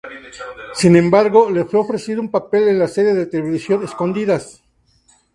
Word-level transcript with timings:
Sin 0.73 0.95
embargo, 0.95 1.51
le 1.51 1.63
fue 1.65 1.79
ofrecido 1.81 2.21
un 2.21 2.31
papel 2.31 2.69
en 2.69 2.79
la 2.79 2.87
serie 2.87 3.13
de 3.13 3.27
televisión 3.27 3.83
"Escondidas". 3.83 4.63